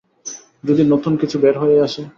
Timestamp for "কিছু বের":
1.17-1.55